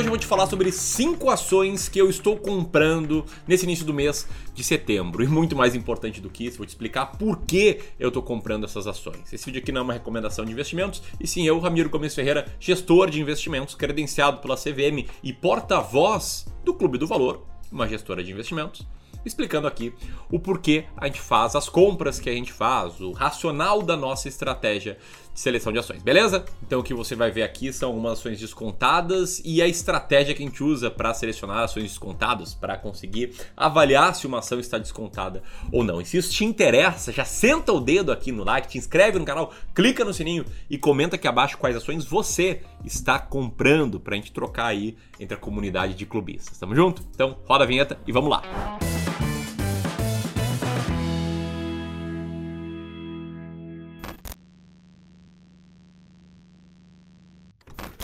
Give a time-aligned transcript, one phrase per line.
[0.00, 3.92] hoje eu vou te falar sobre cinco ações que eu estou comprando nesse início do
[3.92, 5.22] mês de setembro.
[5.22, 8.64] E muito mais importante do que isso, vou te explicar por que eu estou comprando
[8.64, 9.30] essas ações.
[9.30, 12.46] Esse vídeo aqui não é uma recomendação de investimentos, e sim eu, Ramiro Gomes Ferreira,
[12.58, 18.32] gestor de investimentos, credenciado pela CVM e porta-voz do Clube do Valor, uma gestora de
[18.32, 18.86] investimentos
[19.24, 19.92] explicando aqui
[20.30, 24.28] o porquê a gente faz as compras que a gente faz, o racional da nossa
[24.28, 24.98] estratégia
[25.32, 26.44] de seleção de ações, beleza?
[26.62, 30.42] Então o que você vai ver aqui são algumas ações descontadas e a estratégia que
[30.42, 35.42] a gente usa para selecionar ações descontadas, para conseguir avaliar se uma ação está descontada
[35.72, 36.00] ou não.
[36.00, 39.24] E se isso te interessa, já senta o dedo aqui no like, te inscreve no
[39.24, 44.16] canal, clica no sininho e comenta aqui abaixo quais ações você está comprando para a
[44.16, 46.58] gente trocar aí entre a comunidade de clubistas.
[46.58, 47.02] Tamo junto?
[47.14, 48.89] Então roda a vinheta e vamos lá.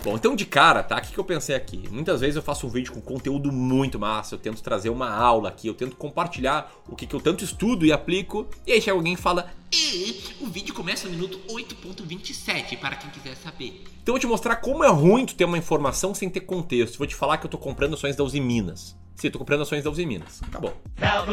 [0.03, 0.97] Bom, então de cara, tá?
[0.97, 1.83] O que, eu pensei aqui?
[1.91, 5.49] Muitas vezes eu faço um vídeo com conteúdo muito massa, eu tento trazer uma aula
[5.49, 9.13] aqui, eu tento compartilhar o que, eu tanto estudo e aplico, e aí chega alguém
[9.13, 13.83] e fala: E o vídeo começa no minuto 8.27, para quem quiser saber.
[14.01, 16.97] Então eu vou te mostrar como é ruim tu ter uma informação sem ter contexto.
[16.97, 18.95] Vou te falar que eu tô comprando ações da Uzi Minas.
[19.15, 20.41] Sim, tô comprando ações da Uzi Minas.
[20.43, 20.73] Acabou.
[20.99, 21.25] Now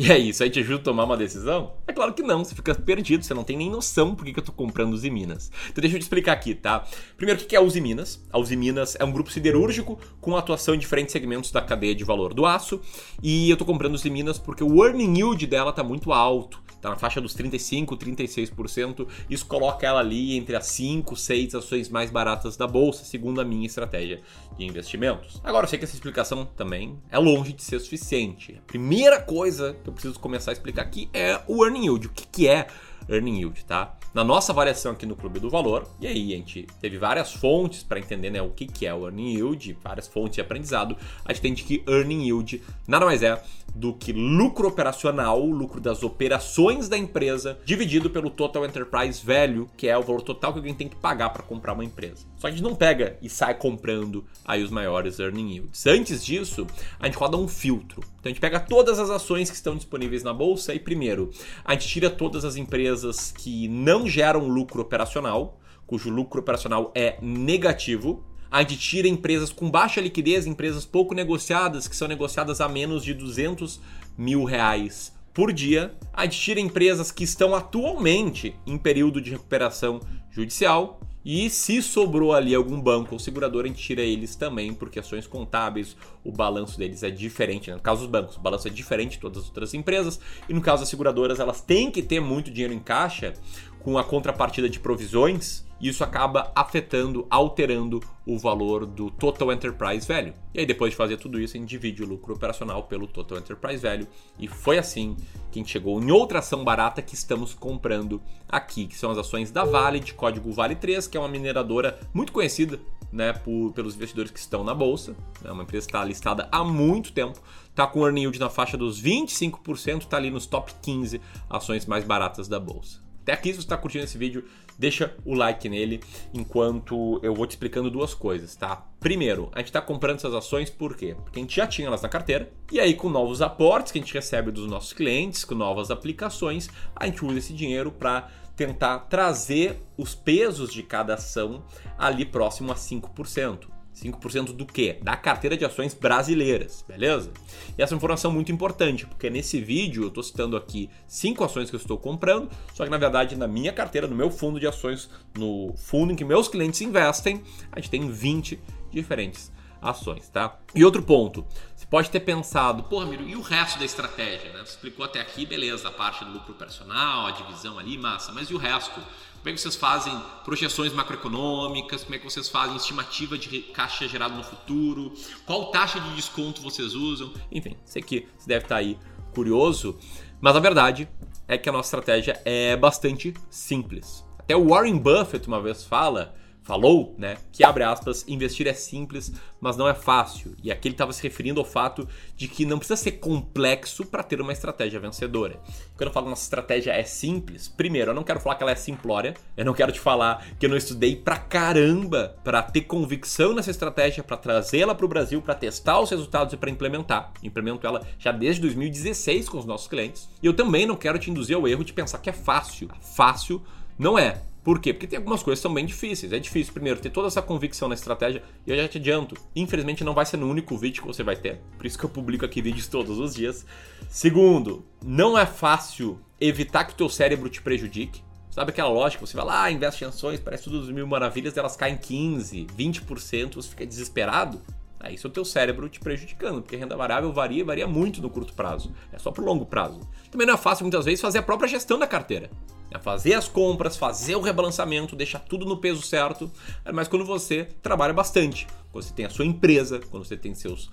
[0.00, 1.74] E é isso, aí te ajuda a tomar uma decisão?
[1.86, 4.42] É claro que não, você fica perdido, você não tem nem noção por que eu
[4.42, 5.52] tô comprando Uzi Minas.
[5.68, 6.86] Então deixa eu te explicar aqui, tá?
[7.18, 8.18] Primeiro, o que é a Uzi Minas?
[8.32, 12.02] A Uzi Minas é um grupo siderúrgico com atuação em diferentes segmentos da cadeia de
[12.02, 12.80] valor do aço.
[13.22, 16.62] E eu tô comprando Uzi Minas porque o earning yield dela tá muito alto.
[16.80, 19.06] Tá na faixa dos 35, 36%.
[19.28, 23.44] Isso coloca ela ali entre as 5, 6 ações mais baratas da bolsa, segundo a
[23.44, 24.20] minha estratégia
[24.56, 25.40] de investimentos.
[25.44, 28.56] Agora, eu sei que essa explicação também é longe de ser suficiente.
[28.58, 32.06] A primeira coisa que eu preciso começar a explicar aqui é o earning yield.
[32.06, 32.66] O que, que é
[33.10, 33.96] earning yield, tá?
[34.12, 37.82] Na nossa avaliação aqui no Clube do Valor, e aí a gente teve várias fontes
[37.82, 41.32] para entender né, o que, que é o earning yield, várias fontes de aprendizado, a
[41.32, 43.40] gente entende que earning yield nada mais é
[43.74, 49.88] do que lucro operacional, lucro das operações da empresa, dividido pelo Total Enterprise Value, que
[49.88, 52.26] é o valor total que alguém tem que pagar para comprar uma empresa.
[52.36, 55.86] Só que a gente não pega e sai comprando aí os maiores earning yields.
[55.86, 56.66] Antes disso,
[56.98, 58.02] a gente roda um filtro.
[58.18, 61.30] Então a gente pega todas as ações que estão disponíveis na bolsa e primeiro,
[61.64, 62.99] a gente tira todas as empresas
[63.36, 69.70] que não geram lucro operacional, cujo lucro operacional é negativo, a gente tira empresas com
[69.70, 73.80] baixa liquidez, empresas pouco negociadas, que são negociadas a menos de 200
[74.18, 75.94] mil reais por dia.
[76.12, 80.00] A gente tira empresas que estão atualmente em período de recuperação
[80.30, 81.00] judicial.
[81.24, 85.26] E se sobrou ali algum banco ou seguradora, a gente tira eles também, porque ações
[85.26, 85.94] contábeis,
[86.24, 87.68] o balanço deles é diferente.
[87.68, 87.76] Né?
[87.76, 90.18] No caso dos bancos, o balanço é diferente de todas as outras empresas.
[90.48, 93.34] E no caso das seguradoras, elas têm que ter muito dinheiro em caixa
[93.82, 100.34] com a contrapartida de provisões isso acaba afetando, alterando o valor do Total Enterprise Value.
[100.52, 103.38] E aí, depois de fazer tudo isso, a gente divide o lucro operacional pelo Total
[103.38, 104.06] Enterprise Value.
[104.38, 105.16] E foi assim
[105.50, 109.16] que a gente chegou em outra ação barata que estamos comprando aqui, que são as
[109.16, 112.78] ações da Vale, de código Vale 3, que é uma mineradora muito conhecida
[113.10, 115.16] né, por, pelos investidores que estão na bolsa.
[115.42, 118.76] É uma empresa que está listada há muito tempo, está com earning yield na faixa
[118.76, 123.09] dos 25%, está ali nos top 15 ações mais baratas da bolsa.
[123.22, 124.44] Até aqui, se você está curtindo esse vídeo,
[124.78, 126.00] deixa o like nele
[126.32, 128.86] enquanto eu vou te explicando duas coisas, tá?
[128.98, 131.14] Primeiro, a gente está comprando essas ações por quê?
[131.22, 134.02] Porque a gente já tinha elas na carteira, e aí com novos aportes que a
[134.02, 138.98] gente recebe dos nossos clientes, com novas aplicações, a gente usa esse dinheiro para tentar
[139.00, 141.64] trazer os pesos de cada ação
[141.98, 143.79] ali próximo a 5%.
[144.00, 144.98] 5% do quê?
[145.02, 147.30] Da carteira de ações brasileiras, beleza?
[147.76, 151.70] E essa é informação muito importante, porque nesse vídeo eu estou citando aqui cinco ações
[151.70, 154.66] que eu estou comprando, só que na verdade na minha carteira, no meu fundo de
[154.66, 158.58] ações, no fundo em que meus clientes investem, a gente tem 20
[158.90, 160.58] diferentes ações, tá?
[160.74, 161.44] E outro ponto,
[161.74, 164.52] você pode ter pensado, Pô, Ramiro, e o resto da estratégia?
[164.52, 164.58] Né?
[164.58, 168.50] Você explicou até aqui, beleza, a parte do lucro operacional, a divisão ali, massa, mas
[168.50, 169.00] e o resto?
[169.40, 170.12] Como é que vocês fazem
[170.44, 172.04] projeções macroeconômicas?
[172.04, 175.14] Como é que vocês fazem estimativa de caixa gerado no futuro?
[175.46, 177.32] Qual taxa de desconto vocês usam?
[177.50, 178.98] Enfim, sei que você deve estar aí
[179.34, 179.98] curioso,
[180.42, 181.08] mas a verdade
[181.48, 184.24] é que a nossa estratégia é bastante simples.
[184.38, 186.34] Até o Warren Buffett uma vez fala
[186.70, 190.54] falou, né, que abre aspas, investir é simples, mas não é fácil.
[190.62, 192.06] E aqui ele estava se referindo ao fato
[192.36, 195.60] de que não precisa ser complexo para ter uma estratégia vencedora.
[195.96, 198.76] Quando eu falo nossa estratégia é simples, primeiro, eu não quero falar que ela é
[198.76, 203.52] simplória, eu não quero te falar que eu não estudei pra caramba para ter convicção
[203.52, 207.32] nessa estratégia, para trazê-la para o Brasil, para testar os resultados e para implementar.
[207.42, 210.30] Implemento ela já desde 2016 com os nossos clientes.
[210.40, 212.88] E eu também não quero te induzir ao erro de pensar que é fácil.
[213.00, 213.60] Fácil
[213.98, 214.40] não é.
[214.62, 214.92] Por quê?
[214.92, 216.32] Porque tem algumas coisas que são bem difíceis.
[216.32, 218.42] É difícil, primeiro, ter toda essa convicção na estratégia.
[218.66, 221.36] E eu já te adianto, infelizmente não vai ser no único vídeo que você vai
[221.36, 221.60] ter.
[221.76, 223.64] Por isso que eu publico aqui vídeos todos os dias.
[224.08, 228.22] Segundo, não é fácil evitar que o teu cérebro te prejudique.
[228.50, 229.24] Sabe aquela lógica?
[229.24, 233.68] Você vai lá, investe em ações, parece tudo mil maravilhas, elas caem 15, 20%, você
[233.68, 234.60] fica desesperado.
[235.00, 238.20] Aí isso é o teu cérebro te prejudicando, porque a renda variável varia varia muito
[238.20, 238.92] no curto prazo.
[239.10, 240.00] É só pro longo prazo.
[240.30, 242.50] Também não é fácil muitas vezes fazer a própria gestão da carteira.
[242.90, 246.50] É fazer as compras, fazer o rebalanceamento, deixar tudo no peso certo.
[246.84, 250.54] É Mas quando você trabalha bastante, quando você tem a sua empresa, quando você tem
[250.54, 250.90] seus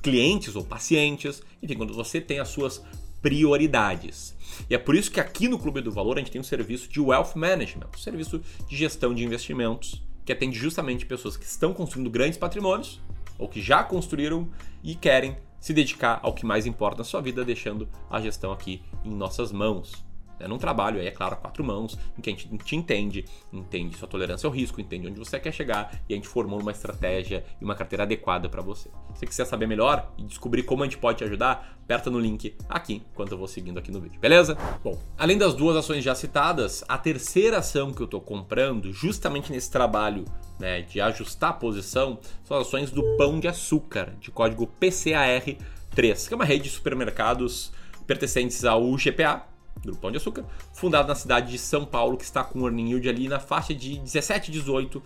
[0.00, 2.80] clientes ou pacientes, enfim, quando você tem as suas
[3.20, 4.36] prioridades.
[4.70, 6.88] E é por isso que aqui no Clube do Valor a gente tem um serviço
[6.88, 11.72] de Wealth Management, um serviço de gestão de investimentos, que atende justamente pessoas que estão
[11.72, 13.00] construindo grandes patrimônios
[13.38, 14.48] ou que já construíram
[14.82, 18.82] e querem se dedicar ao que mais importa na sua vida, deixando a gestão aqui
[19.04, 20.07] em nossas mãos.
[20.40, 23.24] É num trabalho, aí é claro, a quatro mãos, em que a gente te entende,
[23.52, 26.70] entende sua tolerância ao risco, entende onde você quer chegar e a gente formou uma
[26.70, 28.88] estratégia e uma carteira adequada para você.
[29.14, 32.20] Se você quiser saber melhor e descobrir como a gente pode te ajudar, aperta no
[32.20, 34.56] link aqui enquanto eu vou seguindo aqui no vídeo, beleza?
[34.82, 39.50] Bom, além das duas ações já citadas, a terceira ação que eu estou comprando, justamente
[39.50, 40.24] nesse trabalho
[40.58, 46.28] né, de ajustar a posição, são as ações do Pão de Açúcar, de código PCAR3,
[46.28, 47.72] que é uma rede de supermercados
[48.06, 49.46] pertencentes ao GPA,
[49.82, 52.90] Grupo Pão de Açúcar, fundado na cidade de São Paulo, que está com um earning
[52.90, 55.02] yield ali na faixa de 17, 18%.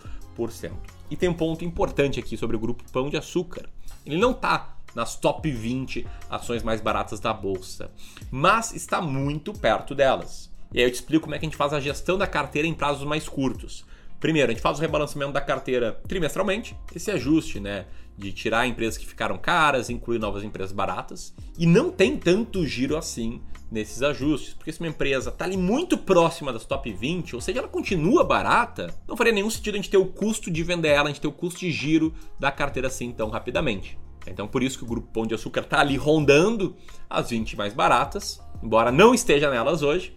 [1.09, 3.69] E tem um ponto importante aqui sobre o Grupo Pão de Açúcar.
[4.05, 7.91] Ele não está nas top 20 ações mais baratas da bolsa,
[8.31, 10.51] mas está muito perto delas.
[10.73, 12.67] E aí eu te explico como é que a gente faz a gestão da carteira
[12.67, 13.85] em prazos mais curtos.
[14.23, 17.87] Primeiro, a gente faz o rebalanceamento da carteira trimestralmente, esse ajuste, né?
[18.17, 21.35] De tirar empresas que ficaram caras, incluir novas empresas baratas.
[21.59, 25.97] E não tem tanto giro assim nesses ajustes, porque se uma empresa está ali muito
[25.97, 29.89] próxima das top 20, ou seja, ela continua barata, não faria nenhum sentido a gente
[29.89, 32.87] ter o custo de vender ela, a gente ter o custo de giro da carteira
[32.87, 33.99] assim tão rapidamente.
[34.25, 36.77] Então, por isso que o grupo Pão de Açúcar está ali rondando
[37.09, 40.15] as 20 mais baratas, embora não esteja nelas hoje,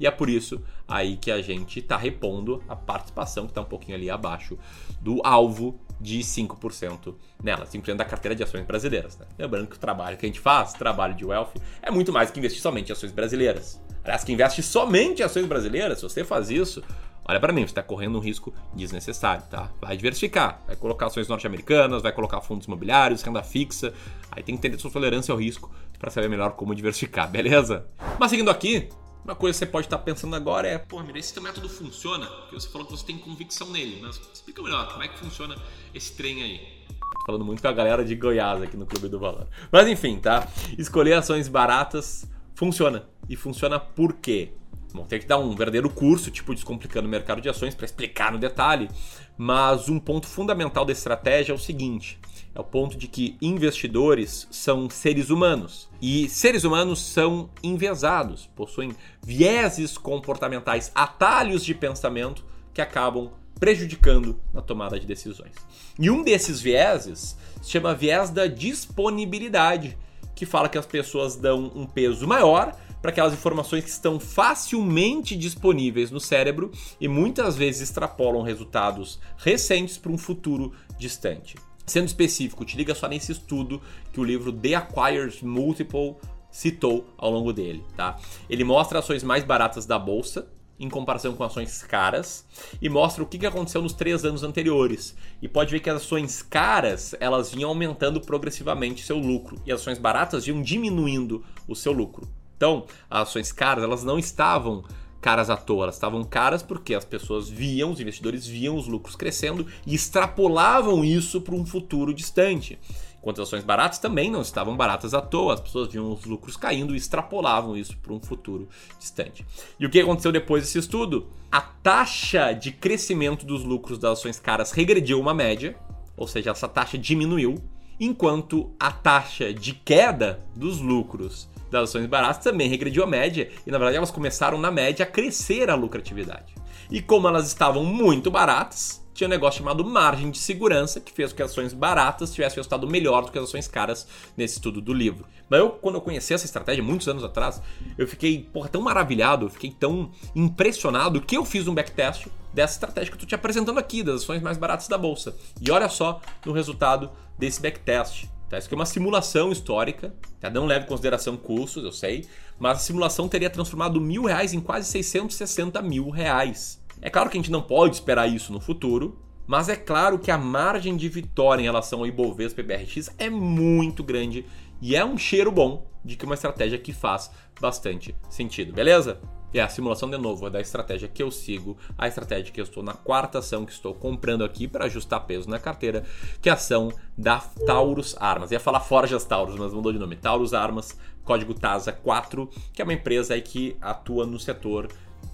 [0.00, 3.66] e é por isso aí que a gente está repondo a participação que está um
[3.66, 4.58] pouquinho ali abaixo
[5.00, 9.18] do alvo de 5% nela, 5% da carteira de ações brasileiras.
[9.18, 9.26] Né?
[9.38, 11.52] Lembrando que o trabalho que a gente faz, trabalho de wealth,
[11.82, 13.80] é muito mais que investir somente em ações brasileiras.
[14.04, 16.82] Aliás, que investe somente em ações brasileiras, se você faz isso,
[17.24, 19.70] olha para mim, você está correndo um risco desnecessário, tá?
[19.80, 23.92] Vai diversificar, vai colocar ações norte-americanas, vai colocar fundos imobiliários, renda fixa,
[24.30, 27.86] aí tem que entender sua tolerância ao risco para saber melhor como diversificar, beleza?
[28.18, 28.88] Mas seguindo aqui,
[29.28, 32.26] uma coisa que você pode estar pensando agora é, Pô, Mira, esse teu método funciona?
[32.26, 35.54] Porque você falou que você tem convicção nele, mas explica melhor, como é que funciona
[35.94, 36.60] esse trem aí?
[36.88, 39.46] Tô falando muito com a galera de Goiás aqui no Clube do Valor.
[39.70, 40.48] Mas enfim, tá?
[40.78, 43.06] Escolher ações baratas funciona.
[43.28, 44.52] E funciona por quê?
[44.94, 48.32] Bom, tem que dar um verdadeiro curso, tipo Descomplicando o Mercado de Ações, para explicar
[48.32, 48.88] no detalhe.
[49.36, 52.18] Mas um ponto fundamental da estratégia é o seguinte:
[52.58, 55.88] é o ponto de que investidores são seres humanos.
[56.02, 62.44] E seres humanos são enviesados, possuem vieses comportamentais, atalhos de pensamento
[62.74, 65.52] que acabam prejudicando na tomada de decisões.
[65.96, 69.96] E um desses vieses se chama viés da disponibilidade,
[70.34, 75.36] que fala que as pessoas dão um peso maior para aquelas informações que estão facilmente
[75.36, 81.54] disponíveis no cérebro e muitas vezes extrapolam resultados recentes para um futuro distante.
[81.88, 83.80] Sendo específico, te liga só nesse estudo
[84.12, 86.16] que o livro The Acquires Multiple
[86.50, 88.16] citou ao longo dele, tá?
[88.48, 90.46] Ele mostra ações mais baratas da bolsa
[90.78, 92.44] em comparação com ações caras
[92.80, 95.16] e mostra o que aconteceu nos três anos anteriores.
[95.42, 99.80] E pode ver que as ações caras elas vinham aumentando progressivamente seu lucro e as
[99.80, 102.28] ações baratas vinham diminuindo o seu lucro.
[102.56, 104.84] Então, as ações caras elas não estavam
[105.20, 109.16] caras à toa, elas estavam caras porque as pessoas viam, os investidores viam os lucros
[109.16, 112.78] crescendo e extrapolavam isso para um futuro distante.
[113.20, 116.56] Enquanto as ações baratas também não estavam baratas à toa, as pessoas viam os lucros
[116.56, 119.44] caindo e extrapolavam isso para um futuro distante.
[119.78, 121.26] E o que aconteceu depois desse estudo?
[121.50, 125.76] A taxa de crescimento dos lucros das ações caras regrediu uma média,
[126.16, 127.56] ou seja, essa taxa diminuiu,
[127.98, 133.70] enquanto a taxa de queda dos lucros das ações baratas também regrediu a média e
[133.70, 136.54] na verdade elas começaram na média a crescer a lucratividade.
[136.90, 141.32] E como elas estavam muito baratas, tinha um negócio chamado margem de segurança, que fez
[141.32, 144.06] com que as ações baratas tivessem resultado melhor do que as ações caras
[144.36, 145.26] nesse estudo do livro.
[145.50, 147.60] Mas eu, quando eu conheci essa estratégia, muitos anos atrás,
[147.98, 152.74] eu fiquei porra, tão maravilhado, eu fiquei tão impressionado que eu fiz um backtest dessa
[152.74, 155.36] estratégia que eu tô te apresentando aqui, das ações mais baratas da bolsa.
[155.60, 158.37] E olha só no resultado desse backtest.
[158.48, 158.56] Tá?
[158.56, 160.48] Isso aqui é uma simulação histórica, tá?
[160.48, 162.26] não leva em consideração custos, eu sei,
[162.58, 166.82] mas a simulação teria transformado mil reais em quase 660 mil reais.
[167.02, 170.30] É claro que a gente não pode esperar isso no futuro, mas é claro que
[170.30, 174.44] a margem de vitória em relação ao Ibovespa e BRX é muito grande
[174.80, 179.20] e é um cheiro bom de que uma estratégia que faz bastante sentido, beleza?
[179.52, 182.64] É a simulação de novo é da estratégia que eu sigo, a estratégia que eu
[182.64, 186.04] estou na quarta ação que estou comprando aqui para ajustar peso na carteira,
[186.42, 188.50] que é a ação da Taurus Armas.
[188.50, 190.16] Ia falar Forjas Taurus, mas mudou de nome.
[190.16, 194.88] Taurus Armas, código TASA 4, que é uma empresa que atua no setor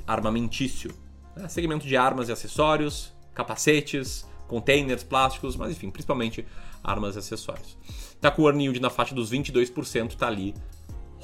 [0.06, 0.94] armamentício.
[1.34, 1.48] Né?
[1.48, 6.46] Segmento de armas e acessórios, capacetes, containers, plásticos, mas enfim, principalmente
[6.84, 7.76] armas e acessórios.
[8.20, 10.54] Tá com o earn yield na faixa dos 22%, tá ali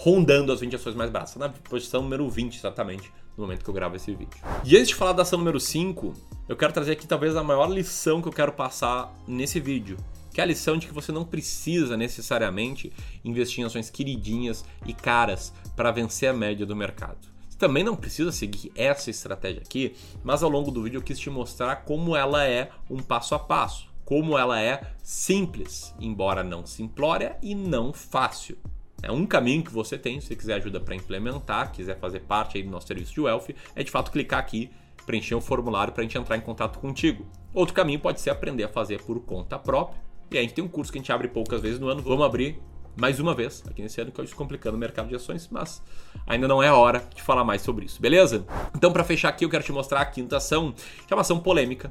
[0.03, 1.37] rondando as 20 ações mais baratas.
[1.37, 4.41] Na posição número 20 exatamente, no momento que eu gravo esse vídeo.
[4.65, 6.15] E antes de falar da ação número 5,
[6.49, 9.99] eu quero trazer aqui talvez a maior lição que eu quero passar nesse vídeo,
[10.33, 12.91] que é a lição de que você não precisa necessariamente
[13.23, 17.19] investir em ações queridinhas e caras para vencer a média do mercado.
[17.47, 21.19] Você também não precisa seguir essa estratégia aqui, mas ao longo do vídeo eu quis
[21.19, 26.65] te mostrar como ela é um passo a passo, como ela é simples, embora não
[26.65, 28.57] simplória e não fácil.
[29.03, 32.59] É um caminho que você tem, se você quiser ajuda para implementar, quiser fazer parte
[32.59, 34.71] aí do nosso serviço de Wealth, é de fato clicar aqui,
[35.07, 37.27] preencher um formulário para a gente entrar em contato contigo.
[37.55, 40.01] Outro caminho pode ser aprender a fazer por conta própria.
[40.31, 42.03] E aí a gente tem um curso que a gente abre poucas vezes no ano.
[42.03, 42.61] Vamos abrir
[42.97, 45.83] mais uma vez aqui nesse ano que eu estou complicando o mercado de ações, mas
[46.27, 48.45] ainda não é hora de falar mais sobre isso, beleza?
[48.77, 50.73] Então, para fechar aqui, eu quero te mostrar a quinta ação,
[51.07, 51.91] que é uma ação polêmica.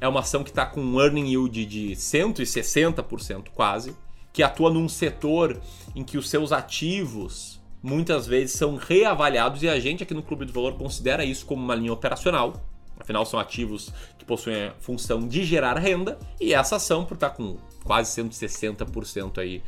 [0.00, 3.96] É uma ação que está com um earning yield de 160% quase
[4.36, 5.58] que atua num setor
[5.94, 10.44] em que os seus ativos muitas vezes são reavaliados e a gente aqui no Clube
[10.44, 12.62] do Valor considera isso como uma linha operacional.
[13.00, 17.30] Afinal, são ativos que possuem a função de gerar renda e essa ação, por estar
[17.30, 19.62] com quase 160% aí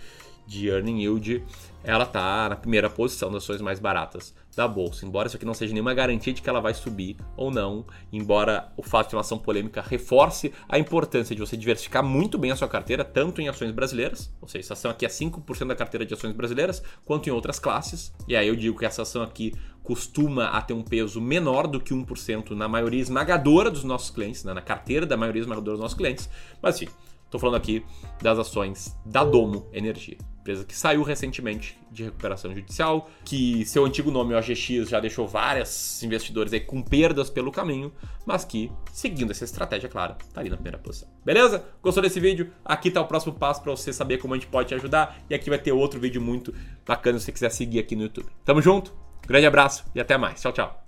[0.47, 1.43] de earning yield,
[1.89, 5.07] ela está na primeira posição das ações mais baratas da bolsa.
[5.07, 8.71] Embora isso aqui não seja nenhuma garantia de que ela vai subir ou não, embora
[8.77, 12.57] o fato de uma ação polêmica reforce a importância de você diversificar muito bem a
[12.57, 16.05] sua carteira, tanto em ações brasileiras, ou seja, essa ação aqui é 5% da carteira
[16.05, 18.13] de ações brasileiras, quanto em outras classes.
[18.29, 21.81] E aí eu digo que essa ação aqui costuma a ter um peso menor do
[21.81, 24.53] que 1% na maioria esmagadora dos nossos clientes, né?
[24.53, 26.29] na carteira da maioria esmagadora dos nossos clientes.
[26.61, 26.93] Mas enfim,
[27.29, 27.85] Estou falando aqui
[28.23, 30.17] das ações da Domo Energia,
[30.49, 35.29] empresa que saiu recentemente de recuperação judicial, que seu antigo nome, o AGX, já deixou
[35.29, 37.93] vários investidores aí com perdas pelo caminho,
[38.25, 41.09] mas que, seguindo essa estratégia, claro, tá ali na primeira posição.
[41.25, 41.63] Beleza?
[41.83, 42.51] Gostou desse vídeo?
[42.65, 45.35] Aqui tá o próximo passo para você saber como a gente pode te ajudar, e
[45.35, 46.55] aqui vai ter outro vídeo muito
[46.87, 48.29] bacana se você quiser seguir aqui no YouTube.
[48.45, 48.95] Tamo junto,
[49.27, 50.41] grande abraço e até mais.
[50.41, 50.88] Tchau, tchau.